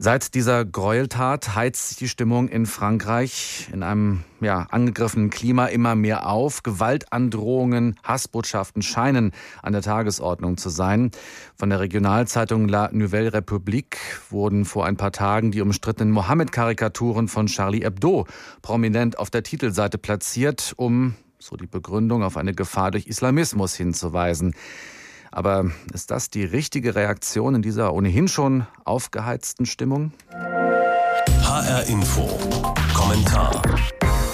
Seit 0.00 0.34
dieser 0.36 0.64
Gräueltat 0.64 1.56
heizt 1.56 1.88
sich 1.88 1.98
die 1.98 2.08
Stimmung 2.08 2.48
in 2.48 2.66
Frankreich 2.66 3.68
in 3.72 3.82
einem 3.82 4.22
ja, 4.40 4.68
angegriffenen 4.70 5.28
Klima 5.28 5.66
immer 5.66 5.96
mehr 5.96 6.28
auf. 6.28 6.62
Gewaltandrohungen, 6.62 7.96
Hassbotschaften 8.04 8.82
scheinen 8.82 9.32
an 9.60 9.72
der 9.72 9.82
Tagesordnung 9.82 10.56
zu 10.56 10.68
sein. 10.68 11.10
Von 11.56 11.70
der 11.70 11.80
Regionalzeitung 11.80 12.68
La 12.68 12.90
Nouvelle 12.92 13.32
République 13.32 13.96
wurden 14.30 14.66
vor 14.66 14.86
ein 14.86 14.96
paar 14.96 15.10
Tagen 15.10 15.50
die 15.50 15.62
umstrittenen 15.62 16.12
Mohammed-Karikaturen 16.12 17.26
von 17.26 17.46
Charlie 17.46 17.82
Hebdo 17.82 18.28
prominent 18.62 19.18
auf 19.18 19.30
der 19.30 19.42
Titelseite 19.42 19.98
platziert, 19.98 20.74
um, 20.76 21.16
so 21.40 21.56
die 21.56 21.66
Begründung, 21.66 22.22
auf 22.22 22.36
eine 22.36 22.54
Gefahr 22.54 22.92
durch 22.92 23.08
Islamismus 23.08 23.74
hinzuweisen. 23.74 24.54
Aber 25.30 25.70
ist 25.92 26.10
das 26.10 26.30
die 26.30 26.44
richtige 26.44 26.94
Reaktion 26.94 27.56
in 27.56 27.62
dieser 27.62 27.92
ohnehin 27.92 28.28
schon 28.28 28.66
aufgeheizten 28.84 29.66
Stimmung? 29.66 30.12
HR 31.42 31.86
Info. 31.88 32.28
Kommentar. 32.94 33.62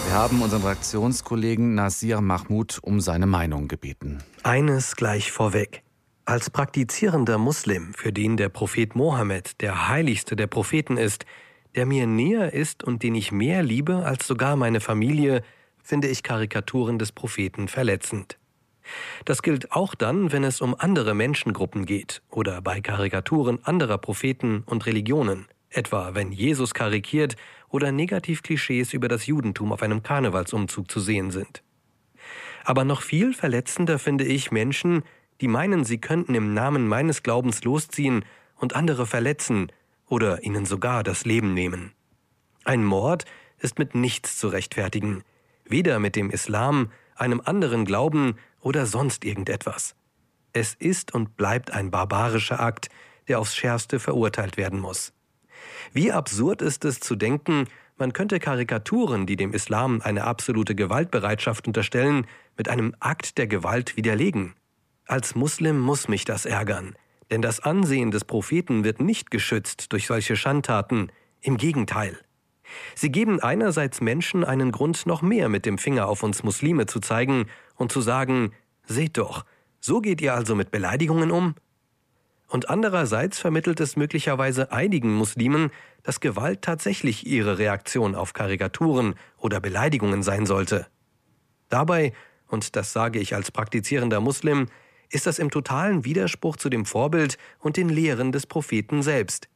Wir 0.07 0.15
haben 0.15 0.43
unseren 0.43 0.63
Redaktionskollegen 0.63 1.75
Nasir 1.75 2.21
Mahmoud 2.21 2.79
um 2.83 3.01
seine 3.01 3.27
Meinung 3.27 3.69
gebeten. 3.69 4.23
Eines 4.43 4.97
gleich 4.97 5.33
vorweg. 5.33 5.83
Als 6.27 6.51
praktizierender 6.51 7.37
Muslim, 7.37 7.93
für 7.95 8.13
den 8.13 8.37
der 8.37 8.49
Prophet 8.49 8.95
Mohammed 8.95 9.61
der 9.61 9.89
heiligste 9.89 10.37
der 10.37 10.47
Propheten 10.47 10.97
ist, 10.97 11.27
der 11.75 11.85
mir 11.85 12.07
näher 12.07 12.53
ist 12.53 12.85
und 12.85 13.03
den 13.03 13.15
ich 13.15 13.33
mehr 13.33 13.63
liebe 13.63 14.07
als 14.07 14.27
sogar 14.27 14.57
meine 14.57 14.81
Familie, 14.81 15.43
finde 15.83 16.09
ich 16.09 16.23
Karikaturen 16.23 16.99
des 16.99 17.13
Propheten 17.13 17.69
verletzend. 17.69 18.39
Das 19.25 19.43
gilt 19.43 19.73
auch 19.73 19.95
dann, 19.95 20.33
wenn 20.33 20.45
es 20.45 20.61
um 20.61 20.75
andere 20.79 21.15
Menschengruppen 21.15 21.87
geht 21.87 22.23
oder 22.31 22.61
bei 22.61 22.81
Karikaturen 22.81 23.65
anderer 23.65 23.99
Propheten 23.99 24.63
und 24.67 24.87
Religionen, 24.87 25.47
etwa 25.71 26.15
wenn 26.15 26.33
Jesus 26.33 26.75
karikiert 26.75 27.37
oder 27.69 27.93
Negativklischees 27.93 28.93
über 28.93 29.09
das 29.09 29.27
Judentum 29.27 29.73
auf 29.73 29.83
einem 29.83 30.03
Karnevalsumzug 30.03 30.91
zu 30.91 31.01
sehen 31.01 31.31
sind. 31.31 31.63
Aber 32.65 32.85
noch 32.85 33.03
viel 33.03 33.35
verletzender 33.35 33.99
finde 33.99 34.25
ich 34.25 34.51
Menschen, 34.51 35.03
die 35.41 35.49
meinen, 35.49 35.85
sie 35.85 35.99
könnten 35.99 36.35
im 36.35 36.55
Namen 36.55 36.87
meines 36.87 37.23
Glaubens 37.23 37.65
losziehen 37.65 38.25
und 38.57 38.77
andere 38.77 39.07
verletzen 39.07 39.71
oder 40.09 40.43
ihnen 40.43 40.65
sogar 40.65 41.03
das 41.03 41.25
Leben 41.25 41.55
nehmen. 41.55 41.93
Ein 42.65 42.85
Mord 42.85 43.25
ist 43.59 43.79
mit 43.79 43.95
nichts 43.95 44.39
zu 44.39 44.49
rechtfertigen, 44.49 45.23
weder 45.65 45.99
mit 45.99 46.17
dem 46.17 46.31
Islam, 46.31 46.91
einem 47.17 47.41
anderen 47.45 47.85
Glauben 47.85 48.37
oder 48.61 48.87
sonst 48.87 49.25
irgendetwas. 49.25 49.95
Es 50.53 50.75
ist 50.75 51.15
und 51.15 51.37
bleibt 51.37 51.73
ein 51.73 51.91
barbarischer 51.91 52.61
Akt, 52.61 52.89
der 53.29 53.41
aufs 53.41 53.57
schärfste 53.57 53.99
verurteilt 53.99 54.57
werden 54.57 54.79
muss. 54.79 55.13
Wie 55.93 56.13
absurd 56.13 56.63
ist 56.63 56.85
es 56.85 57.01
zu 57.01 57.17
denken, 57.17 57.67
man 57.97 58.13
könnte 58.13 58.41
Karikaturen, 58.41 59.27
die 59.27 59.37
dem 59.37 59.53
Islam 59.53 60.01
eine 60.03 60.25
absolute 60.25 60.75
Gewaltbereitschaft 60.75 61.67
unterstellen, 61.67 62.27
mit 62.57 62.69
einem 62.69 62.95
Akt 62.99 63.39
der 63.39 63.47
Gewalt 63.47 63.97
widerlegen. 63.97 64.55
Als 65.07 65.35
Muslim 65.35 65.79
muss 65.79 66.09
mich 66.09 66.25
das 66.25 66.45
ärgern, 66.45 66.97
denn 67.31 67.43
das 67.43 67.61
Ansehen 67.61 68.11
des 68.11 68.25
Propheten 68.25 68.85
wird 68.85 69.01
nicht 69.01 69.31
geschützt 69.31 69.93
durch 69.93 70.07
solche 70.07 70.37
Schandtaten, 70.37 71.13
im 71.41 71.57
Gegenteil. 71.57 72.19
Sie 72.95 73.11
geben 73.11 73.41
einerseits 73.41 74.01
Menschen 74.01 74.45
einen 74.45 74.73
Grund, 74.73 75.07
noch 75.07 75.23
mehr 75.23 75.49
mit 75.49 75.67
dem 75.67 75.79
Finger 75.79 76.09
auf 76.09 76.23
uns 76.23 76.43
Muslime 76.43 76.87
zu 76.87 77.01
zeigen 77.01 77.47
und 77.77 77.93
zu 77.93 78.01
sagen, 78.01 78.53
seht 78.87 79.19
doch, 79.19 79.45
so 79.81 80.01
geht 80.01 80.21
ihr 80.21 80.35
also 80.35 80.55
mit 80.55 80.71
Beleidigungen 80.71 81.31
um? 81.31 81.55
Und 82.49 82.69
andererseits 82.69 83.39
vermittelt 83.39 83.81
es 83.81 83.97
möglicherweise 83.97 84.71
einigen 84.71 85.15
Muslimen, 85.15 85.71
dass 86.03 86.21
Gewalt 86.21 86.63
tatsächlich 86.63 87.27
ihre 87.27 87.59
Reaktion 87.59 88.15
auf 88.15 88.33
Karikaturen 88.33 89.15
oder 89.39 89.61
Beleidigungen 89.61 90.23
sein 90.23 90.47
sollte. 90.47 90.87
Dabei, 91.69 92.13
und 92.49 92.77
das 92.77 92.93
sage 92.93 93.19
ich 93.19 93.35
als 93.35 93.51
praktizierender 93.51 94.21
Muslim, 94.21 94.69
ist 95.11 95.27
das 95.27 95.39
im 95.39 95.51
totalen 95.51 96.05
Widerspruch 96.05 96.57
zu 96.57 96.69
dem 96.69 96.85
Vorbild 96.85 97.39
und 97.59 97.77
den 97.77 97.89
Lehren 97.89 98.33
des 98.33 98.47
Propheten 98.47 99.03
selbst. 99.03 99.49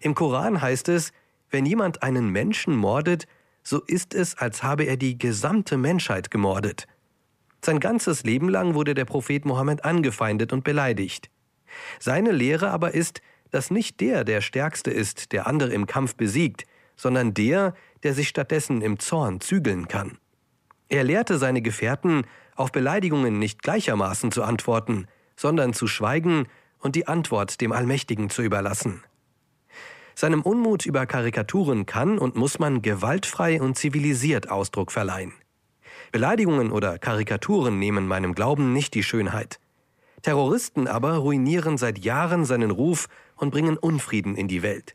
Im 0.00 0.14
Koran 0.14 0.60
heißt 0.60 0.88
es, 0.88 1.12
wenn 1.54 1.66
jemand 1.66 2.02
einen 2.02 2.30
Menschen 2.30 2.74
mordet, 2.74 3.28
so 3.62 3.80
ist 3.80 4.12
es, 4.12 4.36
als 4.36 4.64
habe 4.64 4.82
er 4.82 4.96
die 4.96 5.16
gesamte 5.16 5.76
Menschheit 5.76 6.32
gemordet. 6.32 6.88
Sein 7.64 7.78
ganzes 7.78 8.24
Leben 8.24 8.48
lang 8.48 8.74
wurde 8.74 8.92
der 8.92 9.04
Prophet 9.04 9.44
Mohammed 9.44 9.84
angefeindet 9.84 10.52
und 10.52 10.64
beleidigt. 10.64 11.30
Seine 12.00 12.32
Lehre 12.32 12.72
aber 12.72 12.92
ist, 12.92 13.22
dass 13.52 13.70
nicht 13.70 14.00
der 14.00 14.24
der 14.24 14.40
Stärkste 14.40 14.90
ist, 14.90 15.30
der 15.30 15.46
andere 15.46 15.72
im 15.72 15.86
Kampf 15.86 16.16
besiegt, 16.16 16.64
sondern 16.96 17.34
der, 17.34 17.74
der 18.02 18.14
sich 18.14 18.26
stattdessen 18.26 18.82
im 18.82 18.98
Zorn 18.98 19.40
zügeln 19.40 19.86
kann. 19.86 20.18
Er 20.88 21.04
lehrte 21.04 21.38
seine 21.38 21.62
Gefährten, 21.62 22.26
auf 22.56 22.72
Beleidigungen 22.72 23.38
nicht 23.38 23.62
gleichermaßen 23.62 24.32
zu 24.32 24.42
antworten, 24.42 25.06
sondern 25.36 25.72
zu 25.72 25.86
schweigen 25.86 26.48
und 26.80 26.96
die 26.96 27.06
Antwort 27.06 27.60
dem 27.60 27.70
Allmächtigen 27.70 28.28
zu 28.28 28.42
überlassen. 28.42 29.04
Seinem 30.14 30.42
Unmut 30.42 30.86
über 30.86 31.06
Karikaturen 31.06 31.86
kann 31.86 32.18
und 32.18 32.36
muss 32.36 32.58
man 32.58 32.82
gewaltfrei 32.82 33.60
und 33.60 33.76
zivilisiert 33.76 34.50
Ausdruck 34.50 34.92
verleihen. 34.92 35.32
Beleidigungen 36.12 36.70
oder 36.70 36.98
Karikaturen 36.98 37.78
nehmen 37.78 38.06
meinem 38.06 38.34
Glauben 38.34 38.72
nicht 38.72 38.94
die 38.94 39.02
Schönheit. 39.02 39.58
Terroristen 40.22 40.86
aber 40.86 41.16
ruinieren 41.16 41.76
seit 41.76 41.98
Jahren 41.98 42.44
seinen 42.44 42.70
Ruf 42.70 43.08
und 43.36 43.50
bringen 43.50 43.76
Unfrieden 43.76 44.36
in 44.36 44.48
die 44.48 44.62
Welt. 44.62 44.94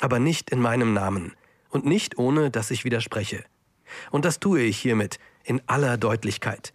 Aber 0.00 0.18
nicht 0.18 0.50
in 0.50 0.60
meinem 0.60 0.94
Namen 0.94 1.34
und 1.68 1.84
nicht 1.84 2.18
ohne, 2.18 2.50
dass 2.50 2.70
ich 2.70 2.84
widerspreche. 2.84 3.44
Und 4.10 4.24
das 4.24 4.40
tue 4.40 4.62
ich 4.62 4.78
hiermit 4.78 5.18
in 5.44 5.60
aller 5.66 5.96
Deutlichkeit. 5.96 6.72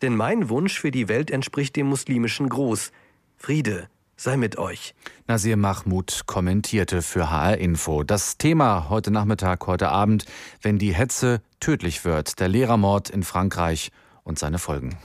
Denn 0.00 0.16
mein 0.16 0.48
Wunsch 0.48 0.78
für 0.78 0.90
die 0.90 1.08
Welt 1.08 1.30
entspricht 1.30 1.76
dem 1.76 1.86
muslimischen 1.86 2.48
Gruß. 2.48 2.92
Friede, 3.36 3.88
sei 4.22 4.36
mit 4.36 4.56
euch. 4.56 4.94
Nasir 5.26 5.56
Mahmoud 5.56 6.22
kommentierte 6.26 7.02
für 7.02 7.30
HR 7.30 7.58
Info. 7.58 8.04
Das 8.04 8.38
Thema 8.38 8.88
heute 8.88 9.10
Nachmittag, 9.10 9.66
heute 9.66 9.88
Abend, 9.88 10.26
wenn 10.60 10.78
die 10.78 10.94
Hetze 10.94 11.42
tödlich 11.58 12.04
wird, 12.04 12.38
der 12.38 12.48
Lehrermord 12.48 13.10
in 13.10 13.24
Frankreich 13.24 13.90
und 14.22 14.38
seine 14.38 14.58
Folgen. 14.58 14.96